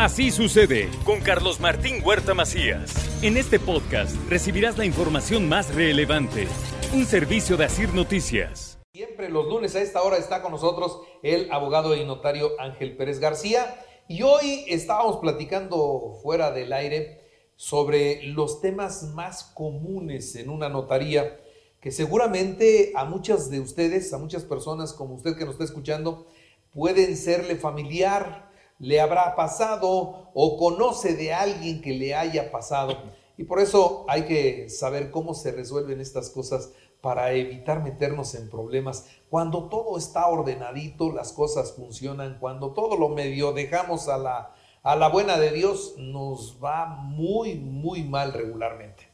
[0.00, 3.22] Así sucede con Carlos Martín Huerta Macías.
[3.22, 6.48] En este podcast recibirás la información más relevante.
[6.94, 8.78] Un servicio de Asir Noticias.
[8.94, 13.20] Siempre los lunes a esta hora está con nosotros el abogado y notario Ángel Pérez
[13.20, 13.76] García.
[14.08, 17.20] Y hoy estábamos platicando fuera del aire
[17.56, 21.38] sobre los temas más comunes en una notaría
[21.78, 26.26] que seguramente a muchas de ustedes, a muchas personas como usted que nos está escuchando,
[26.72, 28.49] pueden serle familiar,
[28.80, 32.96] le habrá pasado o conoce de alguien que le haya pasado.
[33.36, 38.50] Y por eso hay que saber cómo se resuelven estas cosas para evitar meternos en
[38.50, 39.06] problemas.
[39.30, 42.38] Cuando todo está ordenadito, las cosas funcionan.
[42.40, 47.54] Cuando todo lo medio dejamos a la, a la buena de Dios, nos va muy,
[47.54, 49.08] muy mal regularmente.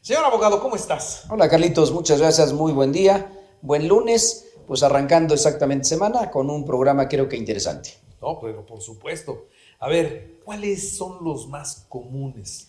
[0.00, 1.26] Señor abogado, ¿cómo estás?
[1.30, 6.64] Hola Carlitos, muchas gracias, muy buen día, buen lunes, pues arrancando exactamente semana con un
[6.64, 8.01] programa creo que interesante.
[8.22, 9.48] No, pero por supuesto.
[9.80, 12.68] A ver, ¿cuáles son los más comunes?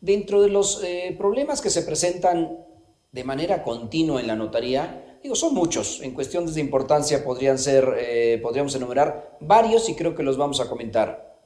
[0.00, 2.64] Dentro de los eh, problemas que se presentan
[3.10, 7.84] de manera continua en la notaría, digo, son muchos, en cuestiones de importancia podrían ser,
[7.98, 11.36] eh, podríamos enumerar varios y creo que los vamos a comentar.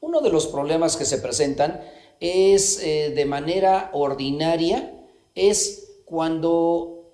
[0.00, 1.80] Uno de los problemas que se presentan
[2.18, 5.00] es eh, de manera ordinaria,
[5.34, 7.08] es cuando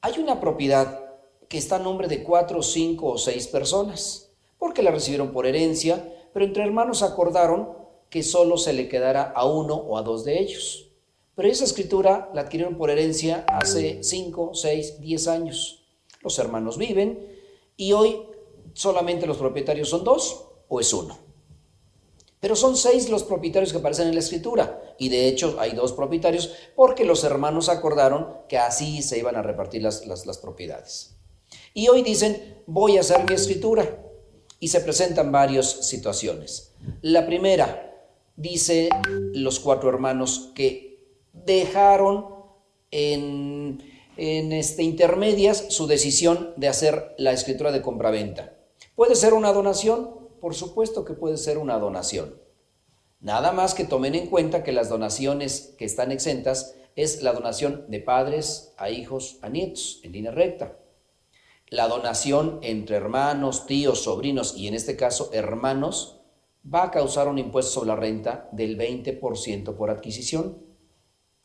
[0.00, 1.00] hay una propiedad
[1.48, 4.25] que está a nombre de cuatro, cinco o seis personas,
[4.58, 7.72] porque la recibieron por herencia, pero entre hermanos acordaron
[8.10, 10.90] que solo se le quedara a uno o a dos de ellos.
[11.34, 15.84] Pero esa escritura la adquirieron por herencia hace 5, 6, 10 años.
[16.22, 17.26] Los hermanos viven
[17.76, 18.22] y hoy
[18.72, 21.18] solamente los propietarios son dos o es uno.
[22.40, 24.94] Pero son seis los propietarios que aparecen en la escritura.
[24.98, 29.42] Y de hecho hay dos propietarios porque los hermanos acordaron que así se iban a
[29.42, 31.16] repartir las, las, las propiedades.
[31.74, 34.05] Y hoy dicen, voy a hacer mi escritura.
[34.58, 36.72] Y se presentan varias situaciones.
[37.02, 37.94] La primera,
[38.36, 38.88] dice
[39.34, 40.86] los cuatro hermanos que
[41.32, 42.36] dejaron
[42.90, 43.82] en,
[44.16, 48.54] este, intermedias su decisión de hacer la escritura de compraventa.
[48.94, 50.10] ¿Puede ser una donación?
[50.40, 52.40] Por supuesto que puede ser una donación.
[53.20, 57.84] Nada más que tomen en cuenta que las donaciones que están exentas es la donación
[57.88, 60.78] de padres a hijos, a nietos, en línea recta.
[61.68, 66.20] La donación entre hermanos, tíos, sobrinos y en este caso hermanos
[66.72, 70.58] va a causar un impuesto sobre la renta del 20% por adquisición.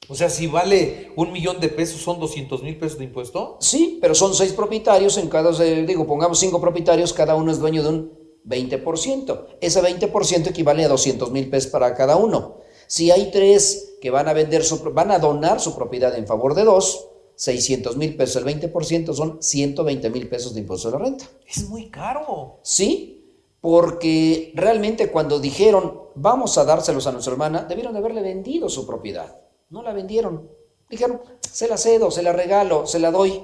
[0.10, 3.58] O sea, si vale un millón de pesos, ¿son 200 mil pesos de impuesto?
[3.62, 7.84] Sí, pero son seis propietarios, en cada, digo, pongamos cinco propietarios, cada uno es dueño
[7.84, 9.46] de un 20%.
[9.62, 12.58] Ese 20% equivale a 200 mil pesos para cada uno.
[12.88, 16.56] Si hay tres que van a vender su, van a donar su propiedad en favor
[16.56, 17.11] de dos,
[17.42, 21.26] 600 mil pesos, el 20% son 120 mil pesos de impuesto de la renta.
[21.48, 22.60] Es muy caro.
[22.62, 28.70] Sí, porque realmente cuando dijeron vamos a dárselos a nuestra hermana, debieron de haberle vendido
[28.70, 29.42] su propiedad.
[29.72, 30.52] No la vendieron.
[30.88, 33.42] Dijeron, se la cedo, se la regalo, se la doy.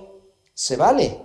[0.53, 1.19] Se vale.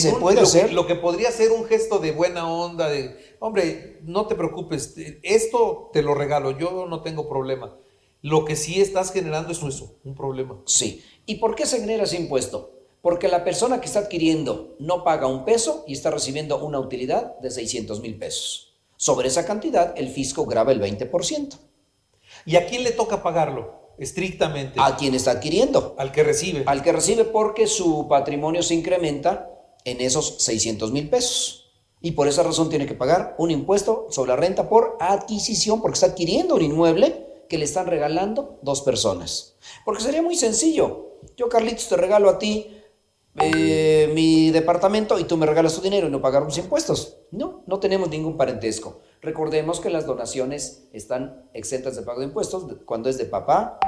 [0.00, 0.72] Se un- puede lo, hacer.
[0.72, 5.90] Lo que podría ser un gesto de buena onda, de, hombre, no te preocupes, esto
[5.92, 7.76] te lo regalo, yo no tengo problema.
[8.26, 10.60] Lo que sí estás generando es eso, un problema.
[10.66, 11.00] Sí.
[11.26, 12.72] ¿Y por qué se genera ese impuesto?
[13.00, 17.38] Porque la persona que está adquiriendo no paga un peso y está recibiendo una utilidad
[17.38, 18.74] de 600 mil pesos.
[18.96, 21.56] Sobre esa cantidad, el fisco graba el 20%.
[22.46, 23.92] ¿Y a quién le toca pagarlo?
[23.96, 24.80] Estrictamente.
[24.82, 25.94] A quien está adquiriendo.
[25.96, 26.64] Al que recibe.
[26.66, 29.52] Al que recibe porque su patrimonio se incrementa
[29.84, 31.70] en esos 600 mil pesos.
[32.00, 35.94] Y por esa razón tiene que pagar un impuesto sobre la renta por adquisición, porque
[35.94, 39.56] está adquiriendo un inmueble que le están regalando dos personas.
[39.84, 41.18] Porque sería muy sencillo.
[41.36, 42.76] Yo, Carlitos, te regalo a ti
[43.38, 47.18] eh, mi departamento y tú me regalas tu dinero y no pagamos impuestos.
[47.30, 49.00] No, no tenemos ningún parentesco.
[49.20, 53.78] Recordemos que las donaciones están exentas de pago de impuestos cuando es de papá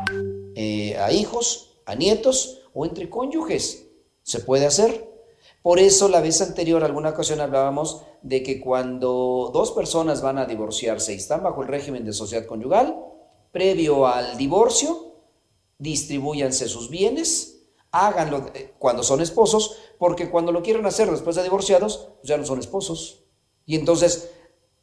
[0.55, 3.87] eh, a hijos, a nietos o entre cónyuges.
[4.23, 5.09] Se puede hacer.
[5.63, 10.47] Por eso la vez anterior, alguna ocasión hablábamos de que cuando dos personas van a
[10.47, 12.97] divorciarse y están bajo el régimen de sociedad conyugal,
[13.51, 15.15] previo al divorcio,
[15.79, 17.61] distribúyanse sus bienes,
[17.91, 22.45] háganlo eh, cuando son esposos, porque cuando lo quieren hacer después de divorciados, ya no
[22.45, 23.25] son esposos.
[23.67, 24.31] Y entonces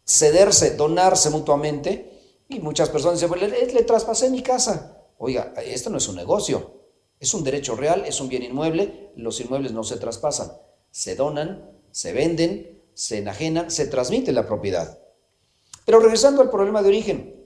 [0.06, 2.12] cederse, donarse mutuamente.
[2.48, 5.02] Y muchas personas dicen, pues, le, le traspasé mi casa.
[5.18, 6.74] Oiga, esto no es un negocio,
[7.20, 10.52] es un derecho real, es un bien inmueble, los inmuebles no se traspasan,
[10.92, 15.00] se donan, se venden, se enajenan, se transmite la propiedad.
[15.86, 17.45] Pero regresando al problema de origen,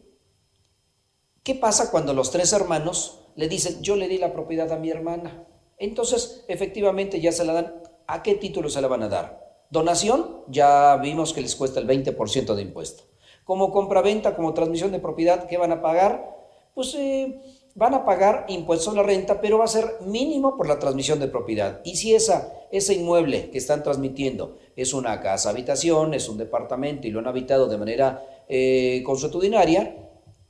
[1.43, 4.89] ¿qué pasa cuando los tres hermanos le dicen, yo le di la propiedad a mi
[4.89, 5.45] hermana?
[5.77, 7.81] Entonces, efectivamente, ya se la dan.
[8.07, 9.49] ¿A qué título se la van a dar?
[9.69, 13.03] Donación, ya vimos que les cuesta el 20% de impuesto.
[13.43, 16.37] Como compraventa, como transmisión de propiedad, ¿qué van a pagar?
[16.73, 17.39] Pues eh,
[17.75, 21.19] van a pagar impuestos a la renta, pero va a ser mínimo por la transmisión
[21.19, 21.81] de propiedad.
[21.83, 27.07] Y si esa, ese inmueble que están transmitiendo es una casa habitación, es un departamento
[27.07, 29.95] y lo han habitado de manera eh, consuetudinaria,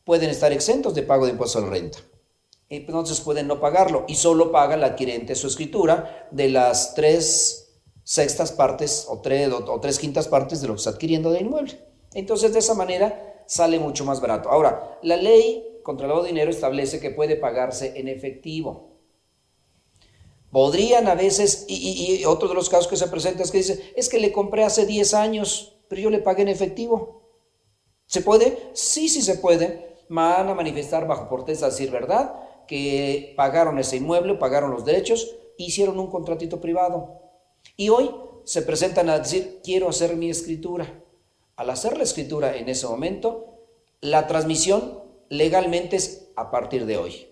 [0.09, 1.99] pueden estar exentos de pago de impuestos a la renta.
[2.67, 8.51] Entonces pueden no pagarlo y solo paga el adquirente su escritura de las tres sextas
[8.51, 11.79] partes o tres, o tres quintas partes de lo que está adquiriendo del inmueble.
[12.15, 14.49] Entonces de esa manera sale mucho más barato.
[14.49, 18.97] Ahora, la ley contra el lavado de dinero establece que puede pagarse en efectivo.
[20.49, 24.09] Podrían a veces, y, otro de los casos que se presenta es que dice, es
[24.09, 27.19] que le compré hace 10 años, pero yo le pagué en efectivo.
[28.07, 28.71] ¿Se puede?
[28.73, 29.88] Sí, sí se puede.
[30.09, 32.33] Van a manifestar bajo protesta, decir verdad,
[32.67, 37.21] que pagaron ese inmueble, pagaron los derechos, hicieron un contratito privado.
[37.77, 38.11] Y hoy
[38.43, 41.01] se presentan a decir, quiero hacer mi escritura.
[41.55, 43.59] Al hacer la escritura en ese momento,
[44.01, 47.27] la transmisión legalmente es a partir de hoy.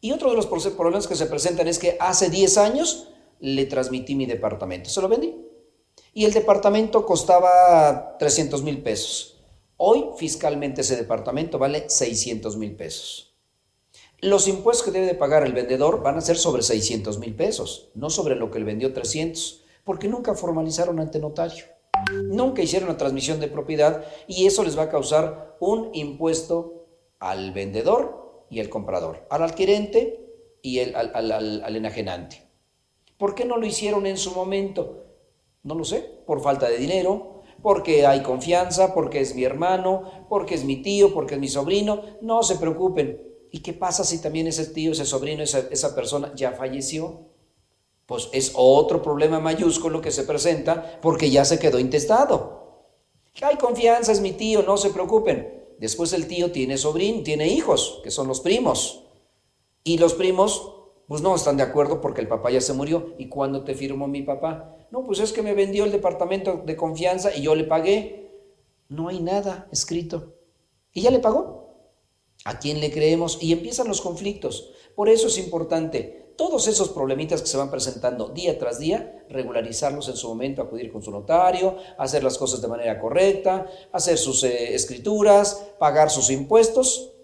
[0.00, 4.14] Y otro de los problemas que se presentan es que hace 10 años le transmití
[4.14, 5.34] mi departamento, se lo vendí.
[6.12, 9.39] Y el departamento costaba 300 mil pesos.
[9.82, 13.34] Hoy fiscalmente ese departamento vale 600 mil pesos.
[14.18, 17.88] Los impuestos que debe de pagar el vendedor van a ser sobre 600 mil pesos,
[17.94, 21.64] no sobre lo que él vendió 300, porque nunca formalizaron ante notario.
[22.24, 26.86] Nunca hicieron la transmisión de propiedad y eso les va a causar un impuesto
[27.18, 30.20] al vendedor y al comprador, al adquirente
[30.60, 32.46] y al, al, enajenante.
[33.16, 35.06] ¿Por qué no lo hicieron en su momento?
[35.62, 40.54] No lo sé, por falta de dinero, porque hay confianza, porque es mi hermano, porque
[40.54, 42.02] es mi tío, porque es mi sobrino.
[42.20, 43.20] No se preocupen.
[43.50, 47.26] ¿Y qué pasa si también ese tío, ese sobrino, esa, esa persona ya falleció?
[48.06, 52.60] Pues es otro problema mayúsculo que se presenta porque ya se quedó intestado.
[53.42, 55.60] Hay confianza, es mi tío, no se preocupen.
[55.78, 59.04] Después el tío tiene sobrino, tiene hijos, que son los primos.
[59.82, 60.79] Y los primos,
[61.10, 63.14] pues no están de acuerdo porque el papá ya se murió.
[63.18, 64.76] ¿Y cuándo te firmó mi papá?
[64.92, 68.30] No, pues es que me vendió el departamento de confianza y yo le pagué.
[68.88, 70.34] No hay nada escrito.
[70.92, 71.74] ¿Y ya le pagó?
[72.44, 73.38] ¿A quién le creemos?
[73.42, 74.70] Y empiezan los conflictos.
[74.94, 80.08] Por eso es importante todos esos problemitas que se van presentando día tras día, regularizarlos
[80.08, 84.44] en su momento, acudir con su notario, hacer las cosas de manera correcta, hacer sus
[84.44, 87.14] eh, escrituras, pagar sus impuestos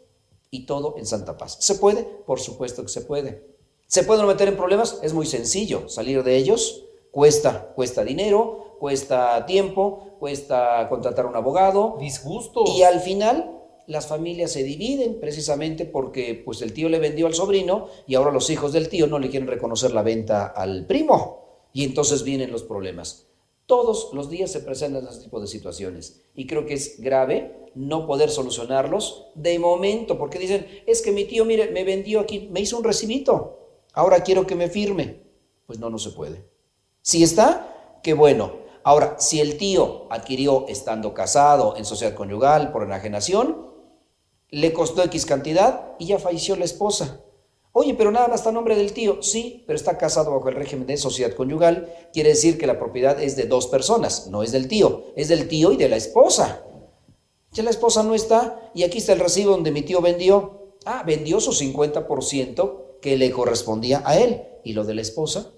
[0.50, 1.58] y todo en Santa Paz.
[1.60, 2.02] ¿Se puede?
[2.02, 3.55] Por supuesto que se puede.
[3.86, 4.98] ¿Se pueden meter en problemas?
[5.02, 6.84] Es muy sencillo salir de ellos.
[7.12, 11.96] Cuesta, cuesta dinero, cuesta tiempo, cuesta contratar un abogado.
[12.00, 12.64] Disgusto.
[12.66, 17.34] Y al final las familias se dividen precisamente porque pues el tío le vendió al
[17.34, 21.68] sobrino y ahora los hijos del tío no le quieren reconocer la venta al primo
[21.72, 23.28] y entonces vienen los problemas.
[23.66, 28.06] Todos los días se presentan ese tipo de situaciones y creo que es grave no
[28.06, 32.60] poder solucionarlos de momento porque dicen, es que mi tío, mire, me vendió aquí, me
[32.60, 33.55] hizo un recibito,
[33.96, 35.24] ahora quiero que me firme.
[35.66, 36.48] Pues no, no se puede.
[37.02, 38.52] Si está, qué bueno.
[38.84, 43.72] Ahora, si el tío adquirió estando casado en sociedad conyugal por enajenación,
[44.50, 47.20] le costó X cantidad y ya falleció la esposa.
[47.72, 49.22] Oye, pero nada más está a nombre del tío.
[49.22, 51.92] Sí, pero está casado bajo el régimen de sociedad conyugal.
[52.12, 55.48] Quiere decir que la propiedad es de dos personas, no es del tío, es del
[55.48, 56.62] tío y de la esposa.
[57.52, 60.76] Ya la esposa no está y aquí está el recibo donde mi tío vendió.
[60.84, 65.52] Ah, vendió su 50% que le correspondía a él y lo de la esposa.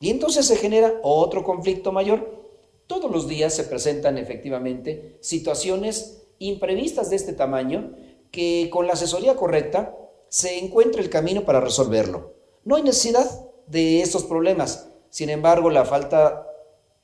[0.00, 2.46] Y entonces se genera otro conflicto mayor.
[2.86, 7.94] Todos los días se presentan efectivamente situaciones imprevistas de este tamaño
[8.30, 9.94] que con la asesoría correcta
[10.30, 12.32] se encuentra el camino para resolverlo.
[12.64, 13.28] No hay necesidad
[13.66, 14.88] de estos problemas.
[15.10, 16.46] Sin embargo, la falta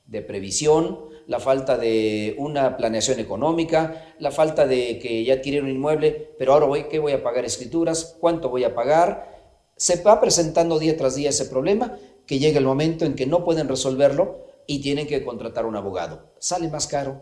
[0.07, 5.75] de previsión, la falta de una planeación económica, la falta de que ya adquirieron un
[5.75, 8.17] inmueble, pero ahora voy, ¿qué voy a pagar escrituras?
[8.19, 9.37] ¿Cuánto voy a pagar?
[9.75, 11.95] Se va presentando día tras día ese problema
[12.25, 16.31] que llega el momento en que no pueden resolverlo y tienen que contratar un abogado.
[16.39, 17.21] Sale más caro,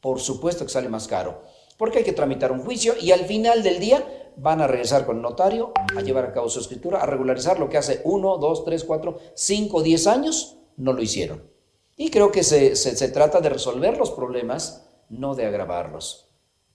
[0.00, 1.42] por supuesto que sale más caro,
[1.76, 5.16] porque hay que tramitar un juicio y al final del día van a regresar con
[5.16, 8.64] el notario a llevar a cabo su escritura, a regularizar lo que hace uno, dos,
[8.64, 11.53] tres, cuatro, cinco, diez años no lo hicieron.
[11.96, 16.28] Y creo que se, se trata de resolver los problemas, no de agravarlos,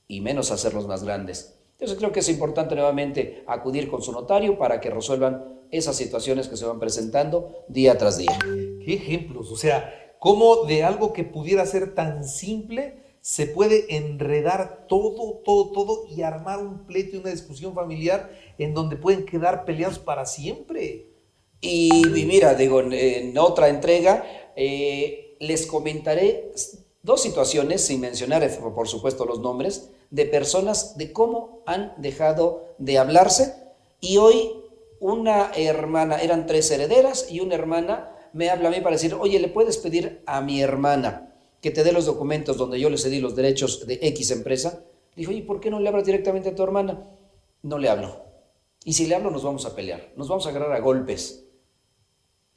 [0.08, 1.60] y menos hacerlos más grandes.
[1.74, 6.48] Entonces creo que es importante nuevamente acudir con su notario para que resuelvan esas situaciones
[6.48, 8.38] que se van presentando día tras día.
[8.84, 9.52] ¿Qué ejemplos?
[9.52, 15.72] O sea, cómo de algo que pudiera ser tan simple se puede enredar todo, todo,
[15.72, 20.26] todo y armar un pleito y una discusión familiar en donde pueden quedar peleados para
[20.26, 21.08] siempre.
[21.62, 24.26] Y, mira, digo, en, otra entrega
[24.62, 26.51] eh, les comentaré
[27.01, 32.66] dos situaciones, sin mencionar, eh, por supuesto, los nombres, de personas de cómo han dejado
[32.78, 33.56] de hablarse
[34.01, 34.51] y hoy
[35.00, 39.39] una hermana, eran tres herederas y una hermana me habla a mí para decir, oye,
[39.39, 43.22] ¿le puedes pedir a mi hermana que te dé los documentos donde yo le cedí
[43.22, 44.84] los derechos de X empresa?
[45.16, 47.08] Dijo, ¿y por qué no le hablas directamente a tu hermana?
[47.63, 48.25] No le hablo.
[48.84, 51.46] Y si le hablo nos vamos a pelear, nos vamos a agarrar a golpes.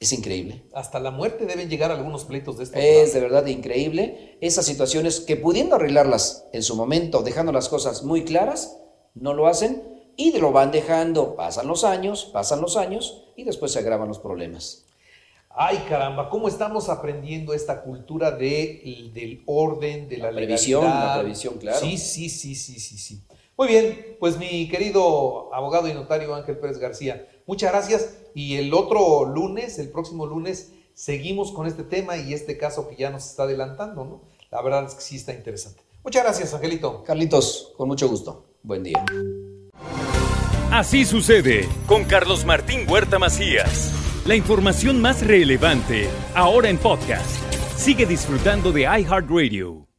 [0.03, 0.65] Es increíble.
[0.73, 4.37] Hasta la muerte deben llegar algunos pleitos de esta Es de verdad increíble.
[4.41, 8.81] Esas situaciones que pudiendo arreglarlas en su momento, dejando las cosas muy claras,
[9.13, 9.81] no lo hacen
[10.17, 11.37] y lo van dejando.
[11.37, 14.83] Pasan los años, pasan los años y después se agravan los problemas.
[15.49, 21.19] Ay, caramba, ¿cómo estamos aprendiendo esta cultura de, del orden, de la, la previsión, la
[21.21, 21.79] previsión, claro.
[21.79, 23.21] Sí, sí, sí, sí, sí, sí.
[23.55, 28.15] Muy bien, pues mi querido abogado y notario Ángel Pérez García, muchas gracias.
[28.33, 32.95] Y el otro lunes, el próximo lunes, seguimos con este tema y este caso que
[32.95, 34.21] ya nos está adelantando, ¿no?
[34.51, 35.81] La verdad es que sí está interesante.
[36.03, 37.03] Muchas gracias, Angelito.
[37.03, 38.45] Carlitos, con mucho gusto.
[38.61, 39.03] Buen día.
[40.71, 43.91] Así sucede con Carlos Martín Huerta Macías.
[44.25, 47.37] La información más relevante, ahora en podcast.
[47.77, 49.92] Sigue disfrutando de iHeartRadio.